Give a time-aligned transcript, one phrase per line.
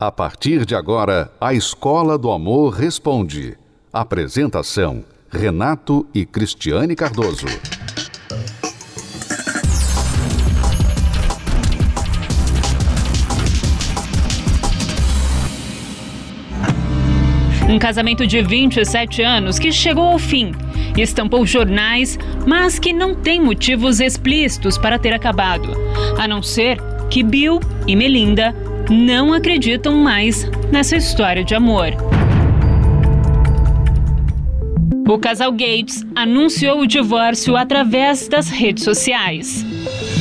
[0.00, 3.58] A partir de agora, a Escola do Amor Responde.
[3.92, 7.48] Apresentação: Renato e Cristiane Cardoso.
[17.68, 20.52] Um casamento de 27 anos que chegou ao fim,
[20.96, 25.72] estampou jornais, mas que não tem motivos explícitos para ter acabado,
[26.16, 26.78] a não ser
[27.10, 28.54] que Bill e Melinda
[28.90, 31.88] não acreditam mais nessa história de amor.
[35.08, 39.64] O casal Gates anunciou o divórcio através das redes sociais.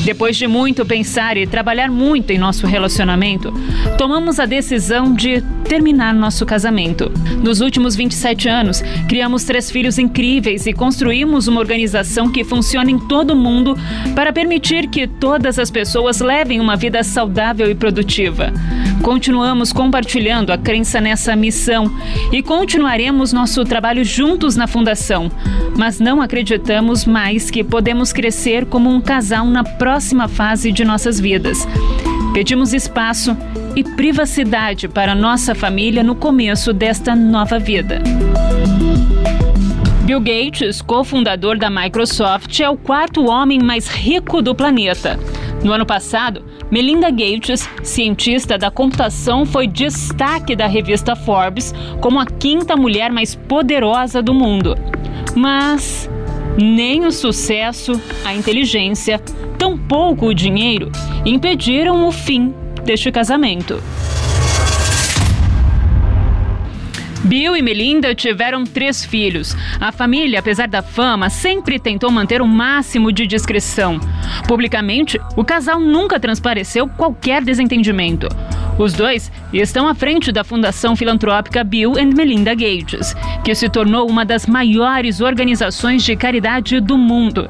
[0.07, 3.51] Depois de muito pensar e trabalhar muito em nosso relacionamento,
[3.97, 7.11] tomamos a decisão de terminar nosso casamento.
[7.43, 12.97] Nos últimos 27 anos, criamos três filhos incríveis e construímos uma organização que funciona em
[12.97, 13.75] todo o mundo
[14.15, 18.53] para permitir que todas as pessoas levem uma vida saudável e produtiva.
[19.01, 21.89] Continuamos compartilhando a crença nessa missão
[22.31, 25.31] e continuaremos nosso trabalho juntos na Fundação,
[25.77, 31.19] mas não acreditamos mais que podemos crescer como um casal na próxima fase de nossas
[31.19, 31.67] vidas.
[32.33, 33.35] Pedimos espaço
[33.75, 38.01] e privacidade para nossa família no começo desta nova vida.
[40.07, 45.19] Bill Gates, cofundador da Microsoft, é o quarto homem mais rico do planeta.
[45.67, 52.25] No ano passado, Melinda Gates, cientista da computação, foi destaque da revista Forbes como a
[52.25, 54.77] quinta mulher mais poderosa do mundo.
[55.35, 56.09] Mas
[56.57, 59.19] nem o sucesso, a inteligência,
[59.59, 60.89] tampouco o dinheiro
[61.25, 62.53] impediram o fim
[62.85, 63.83] deste casamento.
[67.27, 69.53] Bill e Melinda tiveram três filhos.
[69.81, 73.99] A família, apesar da fama, sempre tentou manter o máximo de discrição.
[74.47, 78.29] Publicamente, o casal nunca transpareceu qualquer desentendimento.
[78.79, 84.09] Os dois estão à frente da Fundação Filantrópica Bill and Melinda Gates, que se tornou
[84.09, 87.49] uma das maiores organizações de caridade do mundo.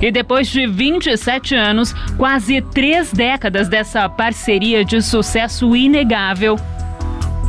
[0.00, 6.56] E depois de 27 anos, quase três décadas dessa parceria de sucesso inegável,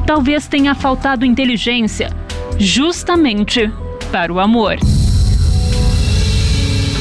[0.07, 2.09] talvez tenha faltado inteligência,
[2.57, 3.69] justamente
[4.09, 4.77] para o amor.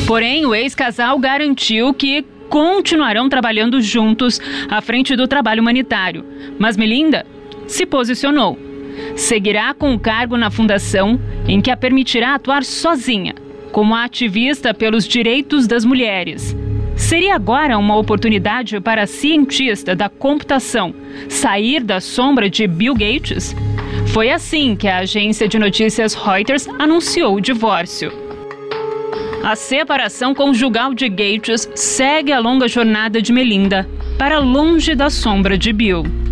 [0.08, 6.24] Porém, o ex-casal garantiu que continuarão trabalhando juntos à frente do trabalho humanitário.
[6.58, 7.24] Mas Melinda
[7.68, 8.58] se posicionou.
[9.14, 13.34] Seguirá com o cargo na fundação, em que a permitirá atuar sozinha,
[13.70, 16.56] como ativista pelos direitos das mulheres.
[16.96, 20.94] Seria agora uma oportunidade para a cientista da computação
[21.28, 23.54] sair da sombra de Bill Gates?
[24.08, 28.10] Foi assim que a agência de notícias Reuters anunciou o divórcio.
[29.44, 35.56] A separação conjugal de Gates segue a longa jornada de Melinda para longe da sombra
[35.56, 36.25] de Bill.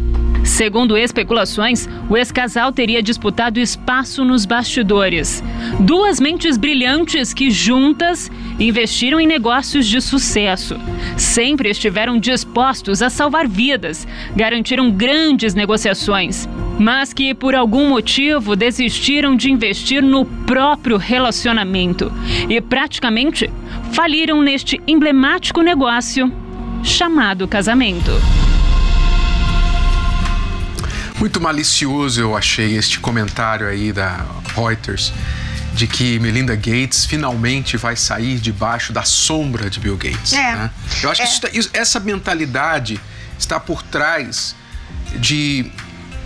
[0.54, 5.42] Segundo especulações, o ex-casal teria disputado espaço nos bastidores.
[5.80, 10.76] Duas mentes brilhantes que juntas investiram em negócios de sucesso.
[11.16, 14.06] Sempre estiveram dispostos a salvar vidas,
[14.36, 16.48] garantiram grandes negociações,
[16.78, 22.12] mas que por algum motivo desistiram de investir no próprio relacionamento
[22.48, 23.50] e praticamente
[23.90, 26.32] faliram neste emblemático negócio
[26.84, 28.12] chamado casamento.
[31.24, 35.10] Muito malicioso eu achei este comentário aí da Reuters
[35.72, 40.34] de que Melinda Gates finalmente vai sair debaixo da sombra de Bill Gates.
[40.34, 40.54] É.
[40.54, 40.70] Né?
[41.02, 41.24] Eu acho é.
[41.24, 43.00] que isso, tá, isso, essa mentalidade
[43.38, 44.54] está por trás
[45.16, 45.72] de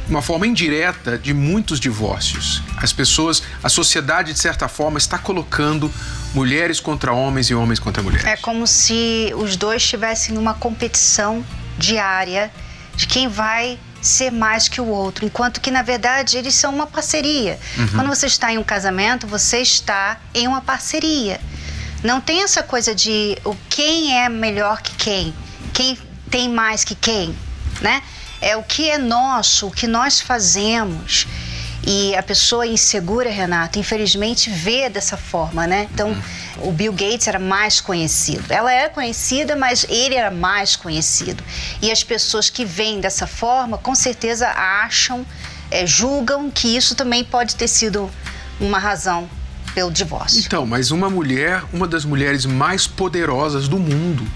[0.09, 2.61] uma forma indireta de muitos divórcios.
[2.79, 5.95] As pessoas, a sociedade de certa forma está colocando
[6.35, 8.27] mulheres contra homens e homens contra mulheres.
[8.27, 11.47] É como se os dois estivessem numa competição
[11.79, 12.51] diária
[12.97, 16.87] de quem vai ser mais que o outro, enquanto que na verdade eles são uma
[16.87, 17.59] parceria.
[17.77, 17.89] Uhum.
[17.89, 21.41] Quando você está em um casamento, você está em uma parceria.
[22.03, 25.35] Não tem essa coisa de o quem é melhor que quem,
[25.73, 25.99] quem
[26.31, 27.35] tem mais que quem,
[27.81, 28.03] né?
[28.41, 31.27] É o que é nosso, o que nós fazemos.
[31.85, 35.89] E a pessoa insegura, Renato, infelizmente vê dessa forma, né?
[35.93, 36.23] Então, uhum.
[36.63, 38.45] O Bill Gates era mais conhecido.
[38.49, 41.43] Ela era conhecida, mas ele era mais conhecido.
[41.81, 45.25] E as pessoas que veem dessa forma, com certeza acham,
[45.71, 48.11] é, julgam que isso também pode ter sido
[48.61, 49.29] uma razão
[49.75, 50.41] pelo divórcio.
[50.41, 54.27] Então, mas uma mulher, uma das mulheres mais poderosas do mundo,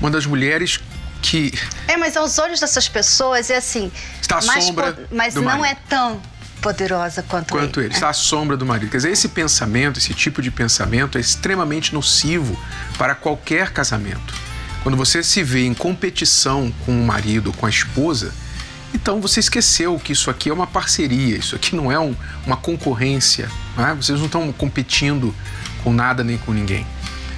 [0.00, 0.80] uma das mulheres
[1.20, 1.52] que.
[1.88, 3.90] É, mas aos olhos dessas pessoas é assim.
[4.20, 5.08] Está à sombra.
[5.10, 5.64] Mas não marido.
[5.64, 6.20] é tão
[6.60, 7.88] poderosa quanto, quanto ele.
[7.88, 7.94] ele.
[7.94, 8.90] Está à sombra do marido.
[8.90, 12.58] Quer dizer, esse pensamento, esse tipo de pensamento é extremamente nocivo
[12.98, 14.34] para qualquer casamento.
[14.82, 18.32] Quando você se vê em competição com o marido, com a esposa,
[18.94, 22.14] então você esqueceu que isso aqui é uma parceria, isso aqui não é um,
[22.46, 23.94] uma concorrência, não é?
[23.94, 25.34] vocês não estão competindo
[25.84, 26.86] com nada nem com ninguém.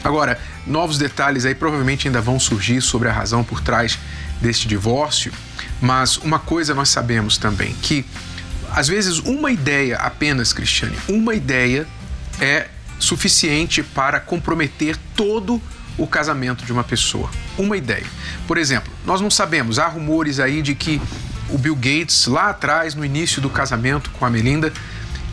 [0.04, 3.98] Agora, novos detalhes aí provavelmente ainda vão surgir sobre a razão por trás
[4.40, 5.32] deste divórcio,
[5.80, 8.04] mas uma coisa nós sabemos também, que
[8.74, 11.86] às vezes uma ideia apenas, Cristiane, uma ideia
[12.40, 15.60] é suficiente para comprometer todo
[15.98, 17.30] o casamento de uma pessoa.
[17.58, 18.06] Uma ideia.
[18.46, 21.00] Por exemplo, nós não sabemos, há rumores aí de que
[21.50, 24.72] o Bill Gates, lá atrás, no início do casamento com a Melinda,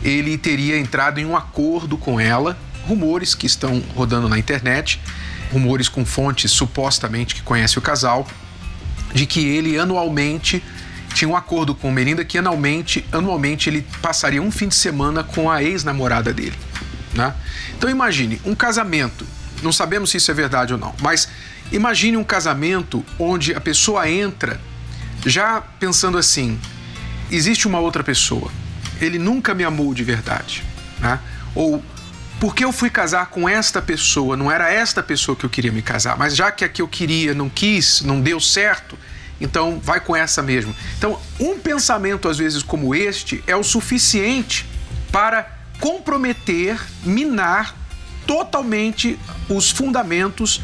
[0.02, 2.58] ele teria entrado em um acordo com ela.
[2.86, 5.00] Rumores que estão rodando na internet,
[5.52, 8.26] rumores com fontes supostamente que conhecem o casal,
[9.14, 10.62] de que ele anualmente
[11.20, 15.50] tinha um acordo com Melinda que anualmente, anualmente ele passaria um fim de semana com
[15.50, 16.56] a ex-namorada dele.
[17.12, 17.34] Né?
[17.76, 19.26] Então imagine um casamento,
[19.62, 21.28] não sabemos se isso é verdade ou não, mas
[21.70, 24.58] imagine um casamento onde a pessoa entra
[25.26, 26.58] já pensando assim:
[27.30, 28.50] existe uma outra pessoa,
[28.98, 30.64] ele nunca me amou de verdade.
[31.00, 31.18] Né?
[31.54, 31.84] Ou
[32.40, 35.82] porque eu fui casar com esta pessoa, não era esta pessoa que eu queria me
[35.82, 38.98] casar, mas já que a que eu queria não quis, não deu certo,
[39.40, 40.74] então vai com essa mesmo.
[40.98, 44.68] Então, um pensamento às vezes como este é o suficiente
[45.10, 47.74] para comprometer, minar
[48.26, 50.60] totalmente os fundamentos,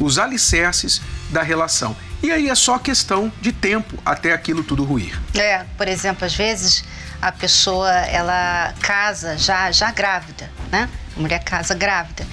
[0.00, 1.96] os alicerces da relação.
[2.22, 5.18] E aí é só questão de tempo até aquilo tudo ruir.
[5.34, 6.84] É, por exemplo, às vezes
[7.20, 10.88] a pessoa ela casa já já grávida, né?
[11.16, 12.26] A mulher casa grávida.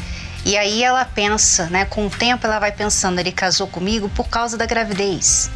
[0.46, 1.86] E aí ela pensa, né?
[1.86, 5.50] Com o tempo ela vai pensando, ele casou comigo por causa da gravidez.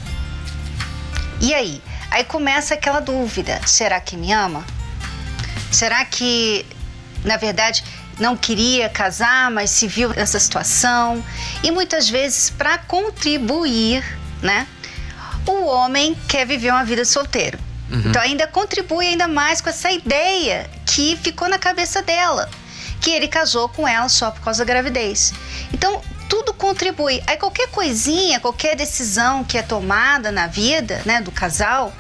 [1.42, 1.82] E aí?
[2.12, 4.64] Aí começa aquela dúvida: será que me ama?
[5.72, 6.66] Será que,
[7.26, 7.84] na verdade,
[8.20, 11.24] não queria casar, mas se viu nessa situação?
[11.64, 14.04] E muitas vezes, para contribuir,
[14.42, 14.68] né?
[15.48, 17.58] O homem quer viver uma vida solteiro.
[17.90, 18.04] Uhum.
[18.06, 22.50] Então ainda contribui ainda mais com essa ideia que ficou na cabeça dela,
[23.02, 25.34] que ele casou com ela só por causa da gravidez.
[25.74, 27.22] Então tudo contribui.
[27.28, 31.94] Aí qualquer coisinha, qualquer decisão que é tomada na vida, né, do casal,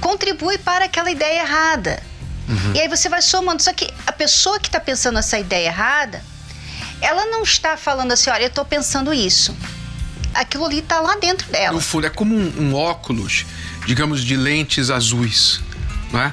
[0.00, 2.00] contribui para aquela ideia errada.
[2.48, 2.74] Uhum.
[2.76, 3.60] E aí você vai somando.
[3.60, 6.22] Só que a pessoa que está pensando essa ideia errada,
[7.00, 9.52] ela não está falando assim, olha, eu estou pensando isso.
[10.32, 11.74] Aquilo ali está lá dentro dela.
[11.74, 13.46] No fundo, é como um, um, óculos,
[13.84, 15.60] digamos, de lentes azuis.
[16.12, 16.32] Não é?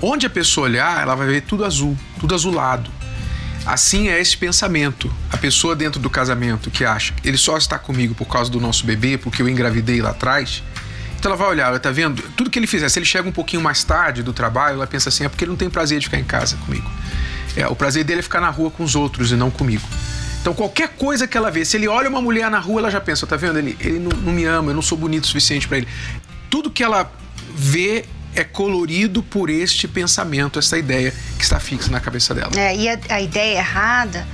[0.00, 2.90] Onde a pessoa olhar, ela vai ver tudo azul, tudo azulado.
[3.64, 5.12] Assim é esse pensamento.
[5.30, 8.84] A pessoa dentro do casamento que acha ele só está comigo por causa do nosso
[8.84, 10.62] bebê, porque eu engravidei lá atrás,
[11.22, 12.20] então ela vai olhar, ela tá vendo?
[12.36, 15.08] Tudo que ele fizer, se ele chega um pouquinho mais tarde do trabalho, ela pensa
[15.08, 16.90] assim, é porque ele não tem prazer de ficar em casa comigo.
[17.56, 19.86] É, o prazer dele é ficar na rua com os outros e não comigo.
[20.40, 23.00] Então qualquer coisa que ela vê, se ele olha uma mulher na rua, ela já
[23.00, 23.56] pensa, tá vendo?
[23.56, 25.88] Ele, ele não, não me ama, eu não sou bonito o suficiente para ele.
[26.50, 27.08] Tudo que ela
[27.54, 28.04] vê
[28.34, 32.50] é colorido por este pensamento, essa ideia que está fixa na cabeça dela.
[32.56, 34.26] É, e a, a ideia errada,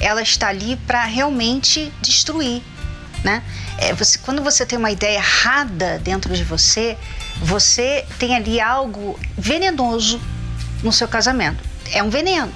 [0.00, 2.62] ela está ali para realmente destruir
[3.24, 3.42] né?
[3.78, 6.96] É, você, quando você tem uma ideia errada dentro de você,
[7.40, 10.20] você tem ali algo venenoso
[10.82, 11.62] no seu casamento.
[11.92, 12.52] É um veneno.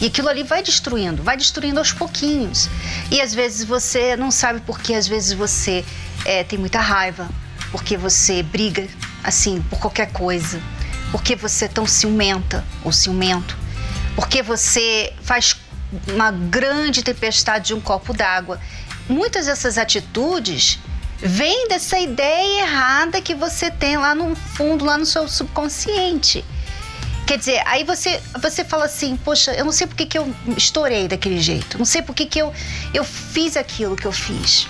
[0.00, 2.68] E aquilo ali vai destruindo, vai destruindo aos pouquinhos.
[3.10, 5.84] E às vezes você não sabe por que, às vezes você
[6.24, 7.28] é, tem muita raiva,
[7.72, 8.86] porque você briga
[9.24, 10.62] assim por qualquer coisa,
[11.10, 13.56] porque você é tão ciumenta ou ciumento,
[14.14, 15.56] porque você faz
[16.08, 18.60] uma grande tempestade de um copo d'água
[19.08, 20.78] muitas dessas atitudes
[21.18, 26.44] vêm dessa ideia errada que você tem lá no fundo, lá no seu subconsciente.
[27.26, 31.06] Quer dizer, aí você, você fala assim, poxa, eu não sei por que, eu estourei
[31.06, 32.52] daquele jeito, não sei por que, que eu,
[32.92, 34.66] eu fiz aquilo que eu fiz.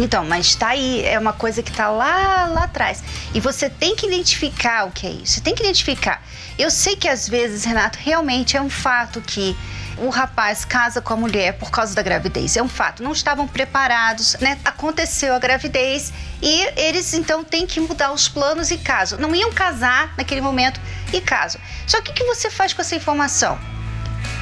[0.00, 3.04] Então, mas está aí, é uma coisa que está lá, lá atrás.
[3.34, 6.22] E você tem que identificar o que é isso, você tem que identificar.
[6.58, 9.54] Eu sei que às vezes, Renato, realmente é um fato que
[9.98, 12.56] o rapaz casa com a mulher por causa da gravidez.
[12.56, 13.02] É um fato.
[13.02, 14.58] Não estavam preparados, né?
[14.64, 19.18] Aconteceu a gravidez e eles então têm que mudar os planos e casam.
[19.18, 20.80] Não iam casar naquele momento
[21.12, 21.60] e casam.
[21.86, 23.58] Só que o que você faz com essa informação?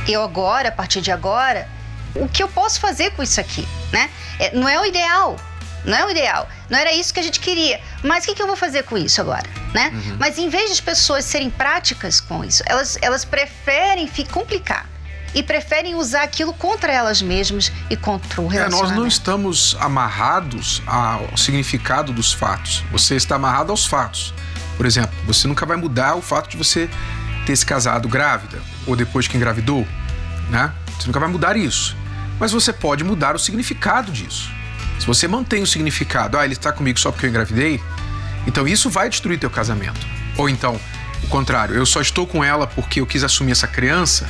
[0.06, 1.68] Eu agora, a partir de agora,
[2.14, 4.08] o que eu posso fazer com isso aqui, né?
[4.38, 5.36] É, não é o ideal,
[5.84, 6.48] não é o ideal.
[6.68, 7.80] Não era isso que a gente queria.
[8.02, 9.48] Mas o que, que eu vou fazer com isso agora?
[9.72, 9.90] Né?
[9.92, 10.16] Uhum.
[10.18, 14.86] Mas em vez de as pessoas serem práticas com isso, elas, elas preferem complicar
[15.34, 18.84] e preferem usar aquilo contra elas mesmas e contra o relacionamento.
[18.84, 22.82] É, nós não estamos amarrados ao significado dos fatos.
[22.90, 24.32] Você está amarrado aos fatos.
[24.76, 26.88] Por exemplo, você nunca vai mudar o fato de você
[27.44, 29.86] ter se casado grávida ou depois que engravidou,
[30.50, 30.72] né?
[30.98, 31.96] Você nunca vai mudar isso.
[32.38, 34.57] Mas você pode mudar o significado disso.
[34.98, 37.80] Se você mantém o significado, ah, ele está comigo só porque eu engravidei,
[38.46, 40.06] Então isso vai destruir teu casamento.
[40.36, 40.80] Ou então,
[41.22, 44.26] o contrário, eu só estou com ela porque eu quis assumir essa criança.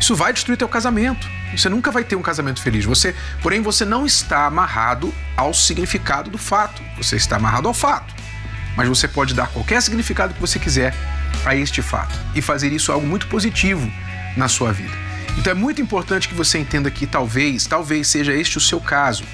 [0.00, 1.28] Isso vai destruir teu casamento.
[1.54, 2.84] Você nunca vai ter um casamento feliz.
[2.84, 6.82] Você, porém, você não está amarrado ao significado do fato.
[6.96, 8.14] Você está amarrado ao fato.
[8.76, 10.94] Mas você pode dar qualquer significado que você quiser
[11.44, 13.90] a este fato e fazer isso algo muito positivo
[14.36, 14.94] na sua vida.
[15.36, 19.24] Então é muito importante que você entenda que talvez, talvez seja este o seu caso,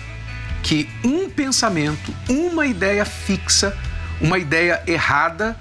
[0.64, 3.76] que um pensamento, uma ideia fixa,
[4.18, 5.56] uma ideia errada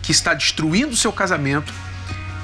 [0.00, 1.74] que está destruindo o seu casamento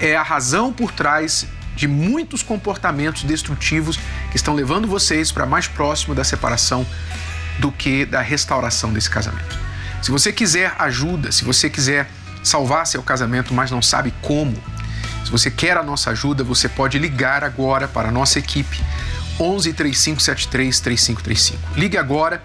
[0.00, 3.96] é a razão por trás de muitos comportamentos destrutivos
[4.30, 6.84] que estão levando vocês para mais próximo da separação
[7.60, 9.56] do que da restauração desse casamento.
[10.02, 12.10] Se você quiser ajuda, se você quiser
[12.42, 14.60] salvar seu casamento, mas não sabe como,
[15.24, 18.82] se você quer a nossa ajuda, você pode ligar agora para a nossa equipe
[19.40, 21.78] 11 3573 3535.
[21.78, 22.42] Ligue agora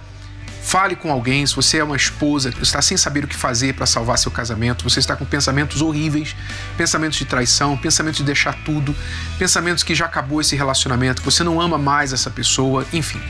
[0.65, 3.85] Fale com alguém, se você é uma esposa, está sem saber o que fazer para
[3.85, 6.35] salvar seu casamento, você está com pensamentos horríveis,
[6.75, 8.95] pensamentos de traição, pensamentos de deixar tudo,
[9.37, 13.21] pensamentos que já acabou esse relacionamento, que você não ama mais essa pessoa, enfim.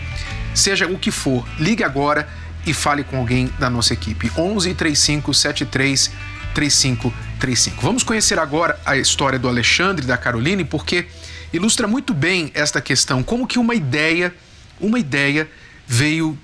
[0.53, 2.25] Seja o que for, ligue agora
[2.65, 4.31] e fale com alguém da nossa equipe.
[4.38, 6.12] 11 35 73
[6.53, 7.81] 3535.
[7.81, 11.05] Vamos conhecer agora a história do Alexandre e da Caroline, porque
[11.54, 14.34] ilustra muito bem esta questão, como que uma ideia,
[14.80, 15.48] uma ideia
[15.88, 16.38] veio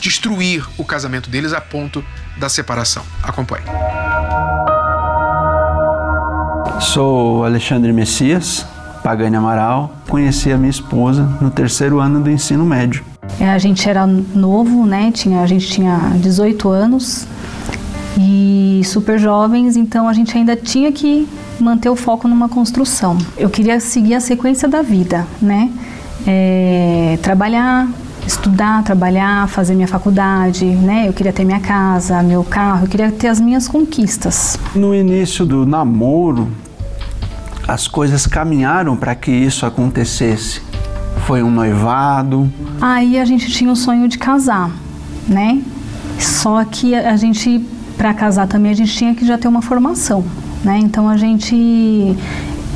[0.00, 2.04] destruir o casamento deles a ponto
[2.36, 3.02] da separação.
[3.22, 3.64] Acompanhe.
[6.80, 8.64] Sou Alexandre Messias,
[9.02, 9.96] Pagani Amaral.
[10.08, 13.04] Conheci a minha esposa no terceiro ano do ensino médio.
[13.40, 15.10] É, a gente era novo, né?
[15.12, 17.26] Tinha, a gente tinha 18 anos
[18.18, 21.28] e super jovens, então a gente ainda tinha que
[21.60, 23.16] manter o foco numa construção.
[23.36, 25.70] Eu queria seguir a sequência da vida, né?
[26.26, 27.88] É, trabalhar,
[28.26, 31.08] estudar, trabalhar, fazer minha faculdade, né?
[31.08, 34.58] Eu queria ter minha casa, meu carro, eu queria ter as minhas conquistas.
[34.74, 36.48] No início do namoro,
[37.68, 40.60] as coisas caminharam para que isso acontecesse.
[41.26, 42.50] Foi um noivado.
[42.80, 44.70] Aí a gente tinha o sonho de casar,
[45.28, 45.62] né?
[46.18, 47.64] Só que a gente,
[47.98, 50.24] para casar também, a gente tinha que já ter uma formação,
[50.64, 50.78] né?
[50.78, 52.16] Então a gente,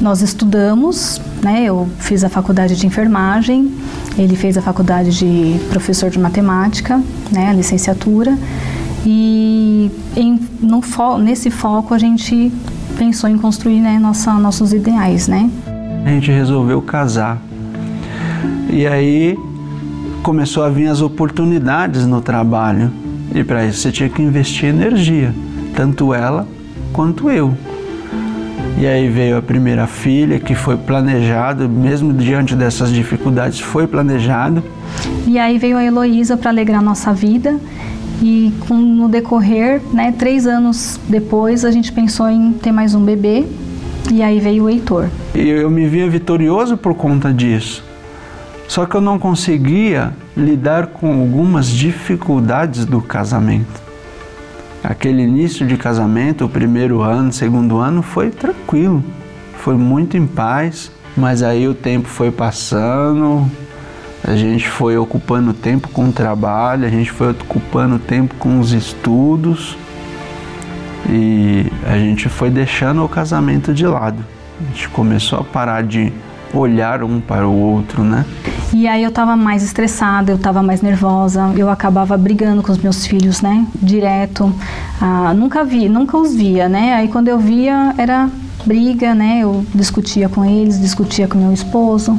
[0.00, 1.62] nós estudamos, né?
[1.62, 3.72] Eu fiz a faculdade de enfermagem,
[4.18, 7.00] ele fez a faculdade de professor de matemática,
[7.30, 7.48] né?
[7.48, 8.36] A licenciatura.
[9.06, 10.38] E em,
[10.82, 12.52] fo nesse foco a gente
[12.98, 15.48] pensou em construir né, nossa, nossos ideais, né?
[16.04, 17.38] A gente resolveu casar.
[18.68, 19.38] E aí
[20.22, 22.90] começou a vir as oportunidades no trabalho.
[23.34, 25.34] E para isso você tinha que investir energia,
[25.74, 26.46] tanto ela
[26.92, 27.54] quanto eu.
[28.78, 34.62] E aí veio a primeira filha, que foi planejado, mesmo diante dessas dificuldades, foi planejado.
[35.26, 37.58] E aí veio a Heloísa para alegrar nossa vida.
[38.20, 43.04] E com, no decorrer, né, três anos depois, a gente pensou em ter mais um
[43.04, 43.44] bebê.
[44.12, 45.08] E aí veio o Heitor.
[45.34, 47.84] E eu me via vitorioso por conta disso.
[48.72, 53.82] Só que eu não conseguia lidar com algumas dificuldades do casamento.
[54.82, 59.04] Aquele início de casamento, o primeiro ano, segundo ano, foi tranquilo,
[59.58, 63.46] foi muito em paz, mas aí o tempo foi passando,
[64.24, 68.72] a gente foi ocupando tempo com o trabalho, a gente foi ocupando tempo com os
[68.72, 69.76] estudos
[71.10, 74.24] e a gente foi deixando o casamento de lado.
[74.58, 76.10] A gente começou a parar de
[76.54, 78.24] olhar um para o outro, né?
[78.74, 82.78] E aí eu estava mais estressada, eu estava mais nervosa, eu acabava brigando com os
[82.78, 83.66] meus filhos, né?
[83.74, 84.50] Direto.
[84.98, 86.94] Ah, nunca vi, nunca os via, né?
[86.94, 88.30] Aí quando eu via era
[88.64, 89.40] briga, né?
[89.42, 92.18] Eu discutia com eles, discutia com meu esposo.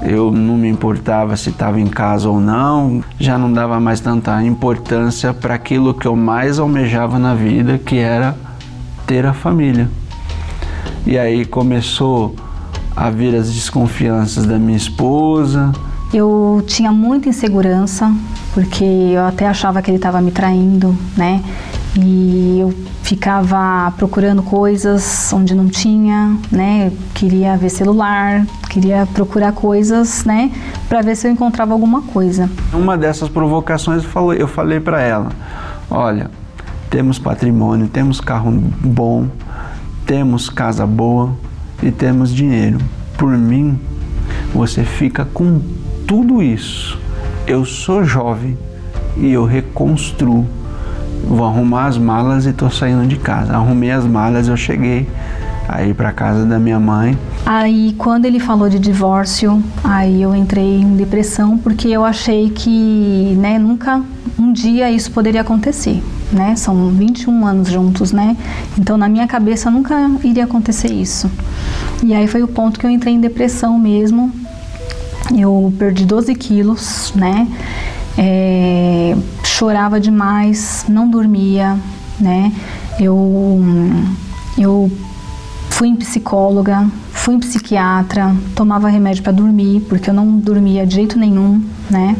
[0.00, 4.40] Eu não me importava se estava em casa ou não, já não dava mais tanta
[4.44, 8.36] importância para aquilo que eu mais almejava na vida, que era
[9.04, 9.90] ter a família.
[11.04, 12.36] E aí começou
[12.94, 15.72] a vir as desconfianças da minha esposa,
[16.12, 18.12] eu tinha muita insegurança,
[18.54, 21.42] porque eu até achava que ele estava me traindo, né?
[21.96, 26.92] E eu ficava procurando coisas onde não tinha, né?
[27.14, 30.50] Queria ver celular, queria procurar coisas, né?
[30.88, 32.48] Para ver se eu encontrava alguma coisa.
[32.72, 34.04] Uma dessas provocações
[34.38, 35.30] eu falei para ela:
[35.90, 36.30] olha,
[36.88, 39.28] temos patrimônio, temos carro bom,
[40.06, 41.32] temos casa boa
[41.82, 42.78] e temos dinheiro.
[43.16, 43.78] Por mim,
[44.54, 45.60] você fica com
[46.08, 46.98] tudo isso,
[47.46, 48.56] eu sou jovem
[49.14, 50.46] e eu reconstruo.
[51.22, 53.52] Vou arrumar as malas e estou saindo de casa.
[53.52, 55.06] Arrumei as malas, eu cheguei
[55.68, 57.18] aí para casa da minha mãe.
[57.44, 63.36] Aí quando ele falou de divórcio, aí eu entrei em depressão porque eu achei que,
[63.38, 64.02] né, nunca
[64.38, 66.02] um dia isso poderia acontecer.
[66.32, 66.56] né?
[66.56, 68.34] São 21 anos juntos, né?
[68.78, 71.30] Então na minha cabeça nunca iria acontecer isso.
[72.02, 74.32] E aí foi o ponto que eu entrei em depressão mesmo.
[75.36, 77.46] Eu perdi 12 quilos, né?
[78.16, 81.76] É, chorava demais, não dormia,
[82.18, 82.52] né?
[82.98, 83.60] Eu,
[84.56, 84.90] eu
[85.70, 90.96] fui em psicóloga, fui em psiquiatra, tomava remédio para dormir, porque eu não dormia de
[90.96, 92.16] jeito nenhum, né?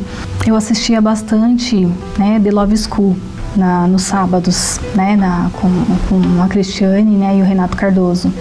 [0.47, 3.17] Eu assistia bastante, né, The Love School,
[3.57, 5.69] na, nos sábados, né, na, com,
[6.09, 8.33] com a Cristiane né, e o Renato Cardoso.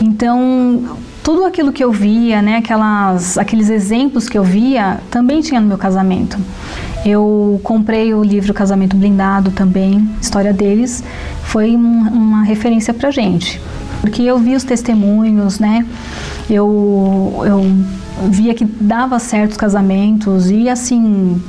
[0.00, 5.60] Então, tudo aquilo que eu via, né, aquelas, aqueles exemplos que eu via, também tinha
[5.60, 6.36] no meu casamento.
[7.04, 11.02] Eu comprei o livro Casamento Blindado também, história deles,
[11.44, 13.60] foi um, uma referência pra gente.
[14.00, 15.86] Porque eu vi os testemunhos, né,
[16.50, 21.40] eu, eu via que dava certos casamentos e assim,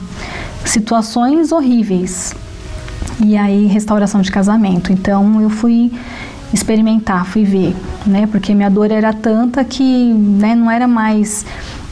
[0.66, 2.36] situações horríveis,
[3.24, 4.92] e aí restauração de casamento.
[4.92, 5.92] Então eu fui
[6.54, 8.28] experimentar, fui ver, né?
[8.32, 11.46] Porque minha dor era tanta que né, não era mais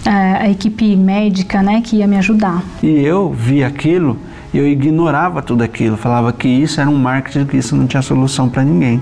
[0.05, 2.63] é, a equipe médica, né, que ia me ajudar.
[2.81, 4.17] E eu vi aquilo,
[4.53, 8.49] eu ignorava tudo aquilo, falava que isso era um marketing, que isso não tinha solução
[8.49, 9.01] para ninguém.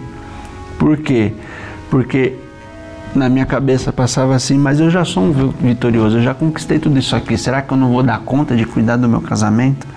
[0.77, 1.33] Por quê?
[1.89, 2.35] Porque
[3.15, 6.97] na minha cabeça passava assim, mas eu já sou um vitorioso, eu já conquistei tudo
[6.99, 7.37] isso aqui.
[7.37, 9.87] Será que eu não vou dar conta de cuidar do meu casamento?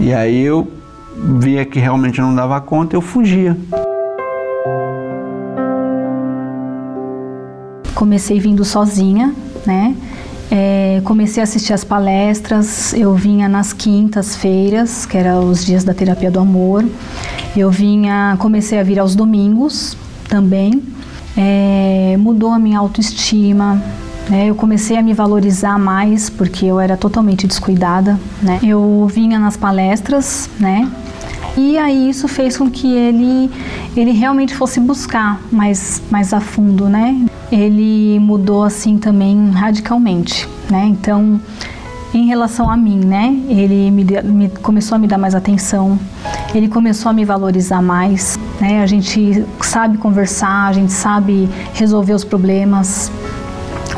[0.00, 0.66] E aí eu
[1.38, 3.56] via que realmente não dava conta, eu fugia.
[7.98, 9.34] Comecei vindo sozinha,
[9.66, 9.96] né?
[10.52, 15.92] É, comecei a assistir as palestras, eu vinha nas quintas-feiras, que eram os dias da
[15.92, 16.84] terapia do amor.
[17.56, 19.96] Eu vinha, comecei a vir aos domingos
[20.28, 20.80] também.
[21.36, 23.82] É, mudou a minha autoestima,
[24.30, 24.46] né?
[24.46, 28.16] Eu comecei a me valorizar mais porque eu era totalmente descuidada.
[28.40, 28.60] Né?
[28.62, 30.88] Eu vinha nas palestras, né?
[31.56, 33.50] E aí isso fez com que ele,
[33.96, 37.26] ele realmente fosse buscar mais, mais a fundo, né?
[37.50, 40.86] Ele mudou assim também radicalmente, né?
[40.86, 41.40] Então,
[42.12, 43.34] em relação a mim, né?
[43.48, 45.98] Ele me, me, começou a me dar mais atenção,
[46.54, 48.82] ele começou a me valorizar mais, né?
[48.82, 53.10] A gente sabe conversar, a gente sabe resolver os problemas.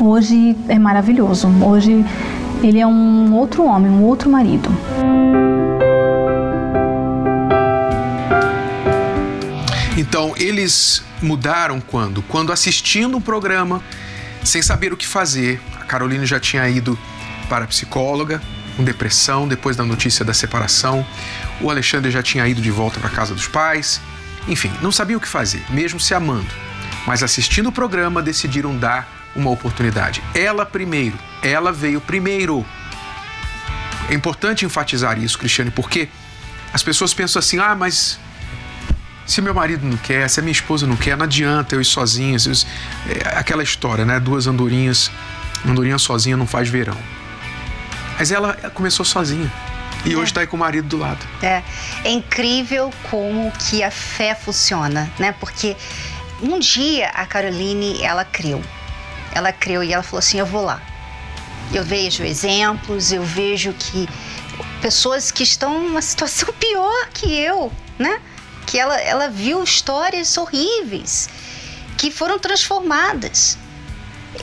[0.01, 1.49] Hoje é maravilhoso.
[1.63, 2.05] Hoje
[2.63, 4.71] ele é um outro homem, um outro marido.
[10.01, 12.23] Então, eles mudaram quando?
[12.23, 13.85] Quando assistindo um programa,
[14.43, 16.99] sem saber o que fazer, a Carolina já tinha ido
[17.51, 18.41] para a psicóloga,
[18.79, 21.07] com depressão, depois da notícia da separação,
[21.61, 24.01] o Alexandre já tinha ido de volta para a casa dos pais,
[24.49, 26.49] enfim, não sabia o que fazer, mesmo se amando.
[27.07, 30.23] Mas assistindo o programa, decidiram dar uma oportunidade.
[30.35, 32.65] Ela primeiro, ela veio primeiro.
[34.09, 36.09] É importante enfatizar isso, Cristiane, porque
[36.73, 38.19] as pessoas pensam assim: ah, mas
[39.31, 41.85] se meu marido não quer, se a minha esposa não quer, não adianta eu ir
[41.85, 42.37] sozinha.
[43.07, 44.19] É aquela história, né?
[44.19, 45.09] Duas andorinhas,
[45.65, 46.97] andorinha sozinha não faz verão.
[48.19, 49.51] Mas ela começou sozinha.
[50.05, 50.17] E é.
[50.17, 51.25] hoje está aí com o marido do lado.
[51.43, 51.63] É.
[52.03, 55.33] é incrível como que a fé funciona, né?
[55.39, 55.77] Porque
[56.43, 58.61] um dia a Caroline, ela creu.
[59.33, 60.83] Ela creu e ela falou assim: Eu vou lá.
[61.73, 64.09] Eu vejo exemplos, eu vejo que
[64.83, 68.21] pessoas que estão numa situação pior que eu, né?
[68.71, 71.29] Que ela, ela viu histórias horríveis
[71.99, 73.59] que foram transformadas.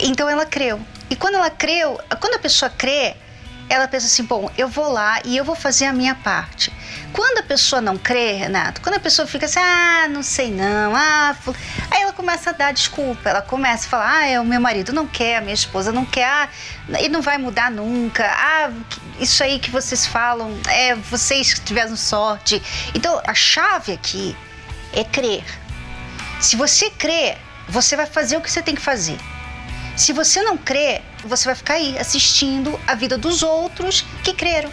[0.02, 0.82] Então ela creu.
[1.10, 3.16] E quando ela creu, quando a pessoa crê,
[3.70, 6.74] ela pensa assim: bom, eu vou lá e eu vou fazer a minha parte.
[7.14, 10.94] Quando a pessoa não crê, Renato, quando a pessoa fica assim, ah, não sei não,
[10.94, 11.34] ah,
[11.90, 14.92] aí ela começa a dar desculpa, ela começa a falar, ah, é, o meu marido
[14.92, 16.50] não quer, a minha esposa não quer, ah,
[17.00, 18.72] ele não vai mudar nunca, ah,
[19.20, 22.62] isso aí que vocês falam, é vocês que tiveram sorte.
[22.94, 24.36] Então, a chave aqui
[24.94, 25.44] é crer.
[26.40, 27.36] Se você crê,
[27.68, 29.18] você vai fazer o que você tem que fazer.
[29.96, 34.72] Se você não crê, você vai ficar aí assistindo a vida dos outros que creram.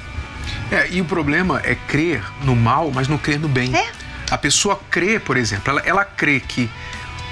[0.71, 3.75] É, e o problema é crer no mal, mas não crer no bem.
[3.75, 3.91] É.
[4.31, 6.71] A pessoa crê, por exemplo, ela, ela crê que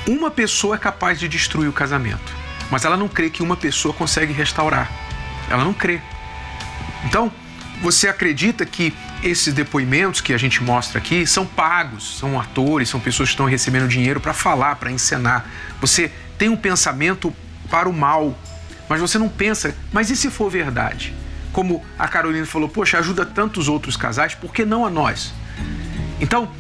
[0.07, 2.35] uma pessoa é capaz de destruir o casamento,
[2.71, 4.91] mas ela não crê que uma pessoa consegue restaurar.
[5.51, 6.01] Ela não crê.
[7.05, 7.31] Então,
[7.81, 13.01] você acredita que esses depoimentos que a gente mostra aqui são pagos, são atores, são
[13.01, 15.47] pessoas que estão recebendo dinheiro para falar, para encenar.
[15.81, 17.35] Você tem um pensamento
[17.69, 18.39] para o mal,
[18.89, 21.15] mas você não pensa, mas e se for verdade?
[21.53, 25.33] Como a Carolina falou, poxa, ajuda tantos outros casais, por que não a nós?
[26.21, 26.51] Então,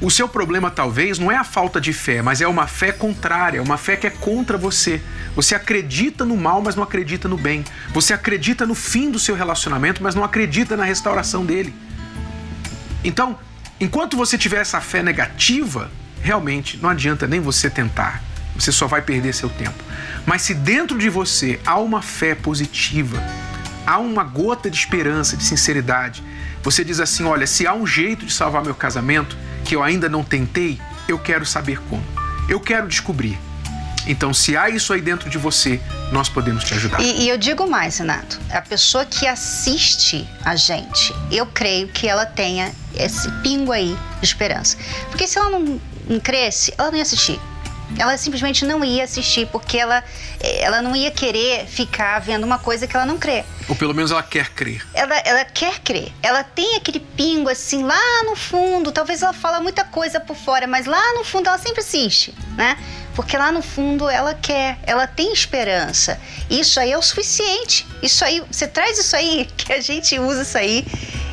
[0.00, 3.62] o seu problema talvez não é a falta de fé, mas é uma fé contrária,
[3.62, 5.00] uma fé que é contra você.
[5.36, 7.64] Você acredita no mal, mas não acredita no bem.
[7.92, 11.74] Você acredita no fim do seu relacionamento, mas não acredita na restauração dele.
[13.02, 13.38] Então,
[13.80, 15.90] Enquanto você tiver essa fé negativa,
[16.22, 18.22] realmente não adianta nem você tentar.
[18.54, 19.82] Você só vai perder seu tempo.
[20.24, 23.20] Mas se dentro de você há uma fé positiva,
[23.84, 26.22] há uma gota de esperança, de sinceridade,
[26.62, 30.08] você diz assim: olha, se há um jeito de salvar meu casamento que eu ainda
[30.08, 32.04] não tentei, eu quero saber como.
[32.48, 33.38] Eu quero descobrir.
[34.06, 35.80] Então, se há isso aí dentro de você,
[36.12, 37.00] nós podemos te ajudar.
[37.00, 42.06] E, e, eu digo mais, Renato: a pessoa que assiste a gente, eu creio que
[42.06, 44.76] ela tenha esse pingo aí de esperança.
[45.08, 47.40] Porque se ela não, não cresce, ela não ia assistir
[47.98, 50.02] ela simplesmente não ia assistir porque ela,
[50.40, 53.44] ela não ia querer ficar vendo uma coisa que ela não crê.
[53.68, 54.84] Ou pelo menos ela quer crer.
[54.92, 56.12] Ela, ela quer crer.
[56.22, 58.92] Ela tem aquele pingo assim lá no fundo.
[58.92, 62.76] Talvez ela fala muita coisa por fora, mas lá no fundo ela sempre assiste, né?
[63.14, 66.20] Porque lá no fundo ela quer, ela tem esperança.
[66.50, 67.86] Isso aí é o suficiente.
[68.02, 70.84] Isso aí, você traz isso aí, que a gente usa isso aí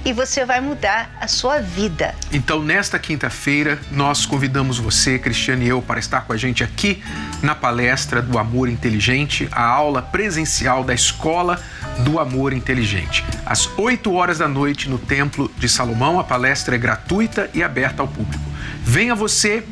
[0.04, 2.16] e você vai mudar a sua vida.
[2.32, 7.04] Então, nesta quinta-feira, nós convidamos você, Cristiane e eu, para estar com a gente aqui
[7.42, 11.62] na palestra do Amor Inteligente, a aula presencial da Escola
[12.00, 13.24] do Amor Inteligente.
[13.46, 18.02] Às 8 horas da noite, no Templo de Salomão, a palestra é gratuita e aberta
[18.02, 18.44] ao público.
[18.84, 19.64] Venha você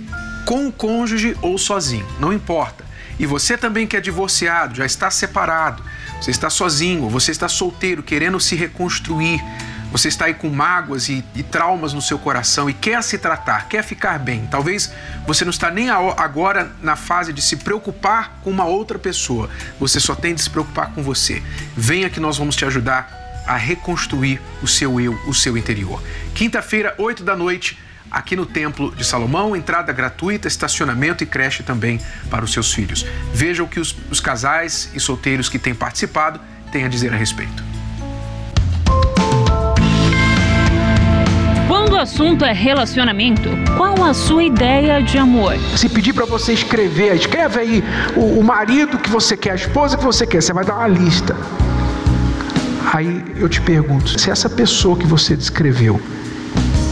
[0.46, 2.84] com o cônjuge ou sozinho, não importa.
[3.18, 5.84] E você também que é divorciado, já está separado,
[6.22, 9.42] você está sozinho, você está solteiro, querendo se reconstruir
[9.92, 13.68] você está aí com mágoas e, e, traumas no seu coração e quer se tratar,
[13.68, 14.48] quer ficar bem.
[14.50, 14.92] Talvez
[15.26, 19.50] você não está nem agora na fase de se preocupar com uma outra pessoa.
[19.80, 21.42] Você só tem de se preocupar com você.
[21.76, 26.02] Venha que nós vamos te ajudar a reconstruir o seu eu, o seu interior.
[26.36, 27.80] Quinta-feira, 8 da noite,
[28.12, 32.00] aqui no Templo de Salomão, entrada gratuita, estacionamento e creche também
[32.30, 33.06] para os seus filhos.
[33.34, 36.40] Veja o que os, os casais e solteiros que têm participado
[36.72, 37.69] têm a dizer a respeito.
[42.00, 45.58] O assunto é relacionamento, qual a sua ideia de amor?
[45.76, 47.84] Se pedir para você escrever, escreve aí
[48.16, 50.88] o, o marido que você quer, a esposa que você quer, você vai dar uma
[50.88, 51.36] lista.
[52.94, 56.02] Aí eu te pergunto, se essa pessoa que você descreveu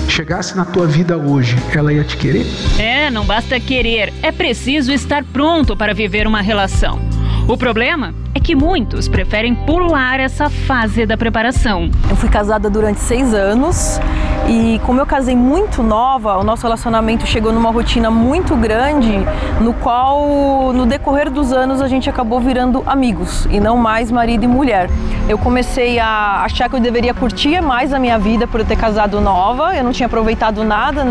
[0.10, 2.46] chegasse na tua vida hoje, ela ia te querer?
[2.78, 7.00] É, não basta querer, é preciso estar pronto para viver uma relação.
[7.48, 11.89] O problema é que muitos preferem pular essa fase da preparação.
[12.10, 14.02] Eu fui casada durante seis anos
[14.47, 19.12] e como eu casei muito nova, o nosso relacionamento chegou numa rotina muito grande,
[19.60, 24.43] no qual no decorrer dos anos a gente acabou virando amigos e não mais marido
[24.43, 24.89] e mulher.
[25.28, 28.78] Eu comecei a achar que eu deveria curtir mais a minha vida por eu ter
[28.78, 31.06] casado nova, eu não tinha aproveitado nada,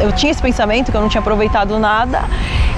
[0.00, 2.24] eu tinha esse pensamento que eu não tinha aproveitado nada.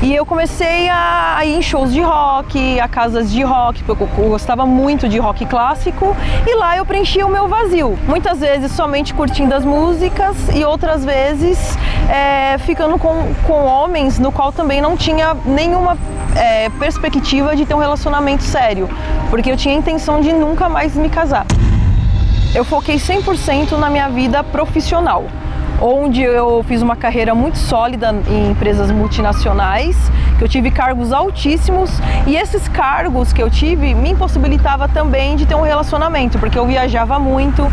[0.03, 4.29] E eu comecei a, ir em shows de rock, a casas de rock, porque eu
[4.29, 6.15] gostava muito de rock clássico,
[6.47, 7.99] e lá eu preenchia o meu vazio.
[8.07, 11.79] Muitas vezes somente curtindo as músicas e outras vezes
[12.11, 15.97] é, ficando com, com homens no qual também não tinha nenhuma
[16.37, 18.89] é, perspectiva de ter um relacionamento sério,
[19.31, 21.47] porque eu tinha a intenção de nunca mais me casar.
[22.55, 25.25] Eu foquei 100% na minha vida profissional
[25.81, 29.97] onde eu fiz uma carreira muito sólida em empresas multinacionais,
[30.39, 31.91] que eu tive cargos altíssimos
[32.27, 36.67] e esses cargos que eu tive me impossibilitava também de ter um relacionamento, porque eu
[36.67, 37.67] viajava muito.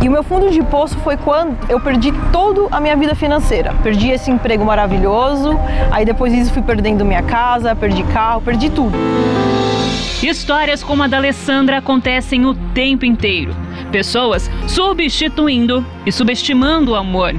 [0.00, 3.74] E o meu fundo de poço foi quando eu perdi toda a minha vida financeira.
[3.82, 5.58] Perdi esse emprego maravilhoso,
[5.90, 8.96] aí depois disso fui perdendo minha casa, perdi carro, perdi tudo.
[10.22, 13.67] Histórias como a da Alessandra acontecem o tempo inteiro.
[13.90, 17.34] Pessoas substituindo e subestimando o amor,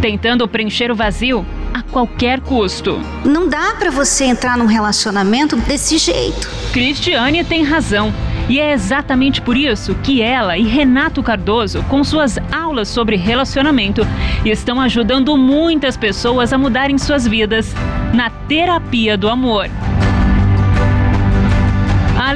[0.00, 3.00] tentando preencher o vazio a qualquer custo.
[3.24, 6.48] Não dá para você entrar num relacionamento desse jeito.
[6.72, 8.12] Cristiane tem razão.
[8.48, 14.02] E é exatamente por isso que ela e Renato Cardoso, com suas aulas sobre relacionamento,
[14.44, 17.72] estão ajudando muitas pessoas a mudarem suas vidas
[18.12, 19.68] na terapia do amor.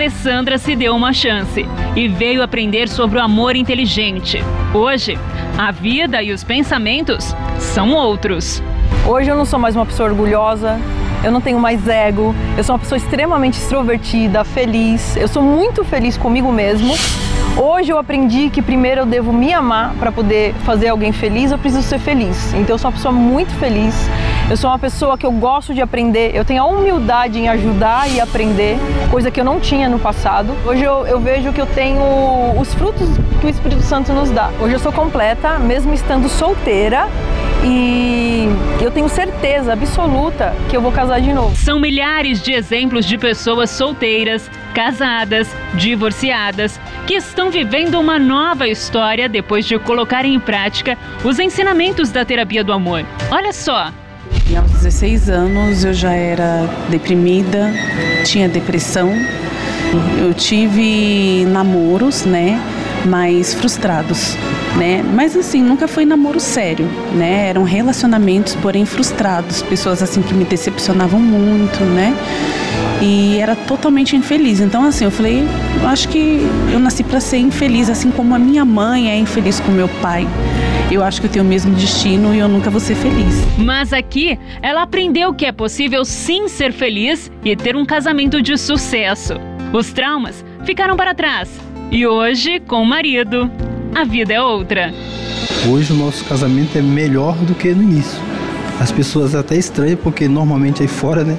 [0.05, 1.64] Alessandra se deu uma chance
[1.97, 4.45] e veio aprender sobre o amor inteligente.
[4.75, 5.19] Hoje,
[5.57, 8.62] a vida e os pensamentos são outros.
[9.07, 10.79] Hoje eu não sou mais uma pessoa orgulhosa,
[11.25, 15.83] eu não tenho mais ego, eu sou uma pessoa extremamente extrovertida, feliz, eu sou muito
[15.83, 16.95] feliz comigo mesmo.
[17.57, 21.57] Hoje eu aprendi que primeiro eu devo me amar para poder fazer alguém feliz, eu
[21.57, 22.53] preciso ser feliz.
[22.53, 23.95] Então eu sou uma pessoa muito feliz.
[24.50, 28.11] Eu sou uma pessoa que eu gosto de aprender, eu tenho a humildade em ajudar
[28.11, 28.76] e aprender,
[29.11, 30.54] coisa que eu não tinha no passado.
[30.66, 32.02] Hoje eu, eu vejo que eu tenho
[32.61, 33.09] os frutos
[33.40, 34.50] que o Espírito Santo nos dá.
[34.61, 37.09] Hoje eu sou completa, mesmo estando solteira
[37.64, 38.46] e
[38.83, 41.57] eu tenho certeza absoluta que eu vou casar de novo.
[41.57, 49.26] São milhares de exemplos de pessoas solteiras, casadas, divorciadas, que estão vivendo uma nova história
[49.26, 53.07] depois de colocarem em prática os ensinamentos da terapia do amor.
[53.30, 53.90] Olha só,
[54.50, 57.72] e aos 16 anos eu já era deprimida,
[58.24, 59.11] tinha depressão.
[60.18, 62.61] Eu tive namoros, né,
[63.07, 64.37] mais frustrados,
[64.76, 65.04] né?
[65.14, 67.48] Mas assim, nunca foi namoro sério, né?
[67.48, 72.14] Eram relacionamentos, porém frustrados, pessoas assim que me decepcionavam muito, né?
[73.00, 74.61] E era totalmente infeliz.
[74.61, 75.46] Então assim, eu falei,
[75.80, 76.40] eu acho que
[76.72, 80.26] eu nasci para ser infeliz, assim como a minha mãe é infeliz com meu pai
[80.90, 83.35] eu acho que eu tenho o mesmo destino e eu nunca vou ser feliz.
[83.59, 88.57] Mas aqui, ela aprendeu que é possível sim ser feliz e ter um casamento de
[88.57, 89.35] sucesso.
[89.73, 91.51] Os traumas ficaram para trás.
[91.90, 93.51] E hoje, com o marido,
[93.94, 94.92] a vida é outra.
[95.68, 98.20] Hoje o nosso casamento é melhor do que no início.
[98.81, 101.37] As pessoas até estranham porque normalmente aí fora, né?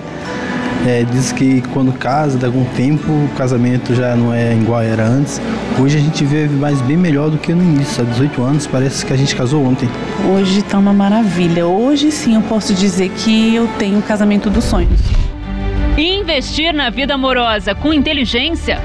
[0.86, 5.04] É, diz que quando casa, de algum tempo, o casamento já não é igual era
[5.04, 5.42] antes.
[5.80, 8.04] Hoje a gente vive mais bem melhor do que no início.
[8.04, 9.90] Há 18 anos parece que a gente casou ontem.
[10.32, 11.66] Hoje está uma maravilha.
[11.66, 15.00] Hoje sim eu posso dizer que eu tenho o casamento dos sonhos.
[15.98, 18.80] Investir na vida amorosa com inteligência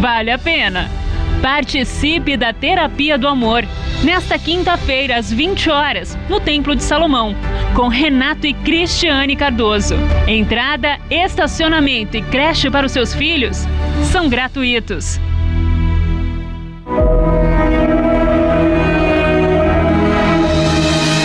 [0.00, 1.01] vale a pena.
[1.42, 3.64] Participe da Terapia do Amor
[4.04, 7.34] nesta quinta-feira às 20 horas no Templo de Salomão,
[7.74, 9.96] com Renato e Cristiane Cardoso.
[10.28, 13.66] Entrada, estacionamento e creche para os seus filhos
[14.12, 15.20] são gratuitos.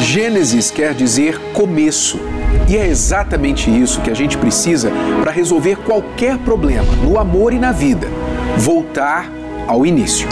[0.02, 2.20] Gênesis quer dizer começo.
[2.68, 7.60] E é exatamente isso que a gente precisa para resolver qualquer problema no amor e
[7.60, 8.08] na vida:
[8.58, 9.30] voltar
[9.68, 10.28] ao início.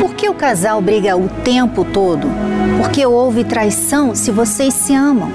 [0.00, 2.28] Por que o casal briga o tempo todo?
[2.78, 5.30] Porque houve traição se vocês se amam.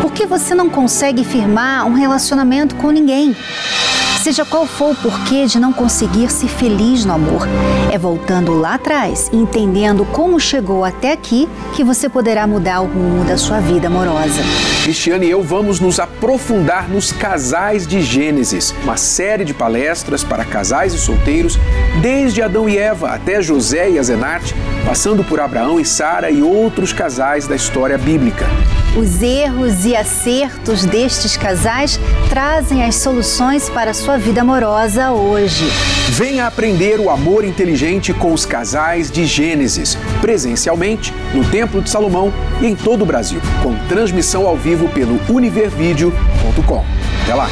[0.00, 3.36] Por que você não consegue firmar um relacionamento com ninguém?
[4.26, 7.46] Seja qual for o porquê de não conseguir ser feliz no amor,
[7.92, 12.86] é voltando lá atrás e entendendo como chegou até aqui que você poderá mudar o
[12.86, 14.42] rumo da sua vida amorosa.
[14.82, 20.44] Cristiane e eu vamos nos aprofundar nos casais de Gênesis, uma série de palestras para
[20.44, 21.56] casais e solteiros,
[22.02, 26.92] desde Adão e Eva até José e Azenate, passando por Abraão e Sara e outros
[26.92, 28.44] casais da história bíblica.
[28.96, 35.64] Os erros e acertos destes casais trazem as soluções para a sua vida amorosa hoje.
[36.10, 42.32] Venha aprender o amor inteligente com os casais de Gênesis, presencialmente no Templo de Salomão
[42.60, 46.84] e em todo o Brasil, com transmissão ao vivo pelo univervideo.com.
[47.22, 47.48] Até lá!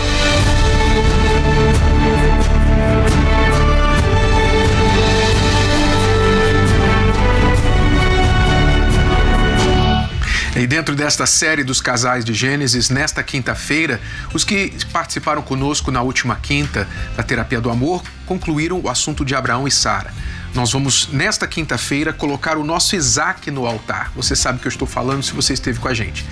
[10.65, 14.01] E dentro desta série dos casais de Gênesis, nesta quinta-feira,
[14.33, 19.35] os que participaram conosco na última quinta da Terapia do Amor concluíram o assunto de
[19.35, 20.11] Abraão e Sara.
[20.55, 24.11] Nós vamos, nesta quinta-feira, colocar o nosso Isaac no altar.
[24.17, 26.25] Você sabe que eu estou falando se você esteve com a gente.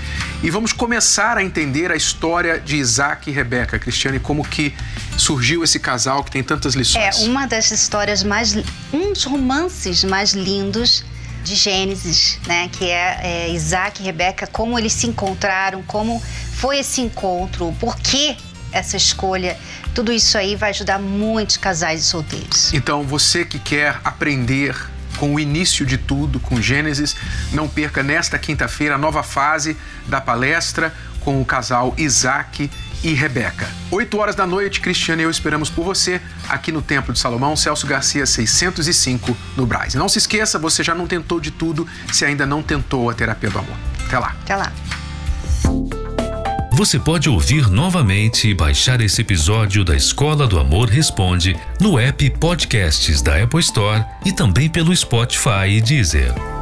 [0.42, 3.78] E vamos começar a entender a história de Isaac e Rebeca.
[3.78, 4.74] Cristiane, como que
[5.18, 7.20] surgiu esse casal que tem tantas lições?
[7.20, 8.54] É uma das histórias mais.
[8.54, 11.04] dos romances mais lindos
[11.42, 12.68] de Gênesis, né?
[12.72, 16.22] Que é, é Isaac e Rebeca, como eles se encontraram, como
[16.54, 18.36] foi esse encontro, por que
[18.72, 19.56] essa escolha.
[19.94, 22.72] Tudo isso aí vai ajudar muitos casais e solteiros.
[22.72, 24.74] Então, você que quer aprender
[25.18, 27.14] com o início de tudo, com Gênesis,
[27.52, 29.76] não perca nesta quinta-feira a nova fase
[30.06, 32.70] da palestra com o casal Isaac
[33.04, 33.68] e Rebeca.
[33.90, 36.20] 8 horas da noite, Cristiane e eu esperamos por você
[36.52, 39.94] aqui no Templo de Salomão, Celso Garcia 605, no Braz.
[39.94, 43.14] E não se esqueça, você já não tentou de tudo se ainda não tentou a
[43.14, 43.76] terapia do amor.
[44.06, 44.36] Até lá.
[44.42, 44.72] Até lá.
[46.72, 52.30] Você pode ouvir novamente e baixar esse episódio da Escola do Amor Responde no app
[52.30, 56.61] Podcasts da Apple Store e também pelo Spotify e Deezer.